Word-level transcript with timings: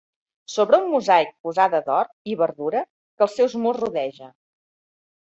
Sobre 0.51 0.77
un 0.83 0.85
mosaic 0.93 1.33
posada 1.47 1.81
d'or 1.89 2.09
i 2.31 2.37
verdura 2.39 2.81
que 2.85 3.25
els 3.27 3.35
seus 3.41 3.53
murs 3.67 3.83
rodeja. 3.83 4.31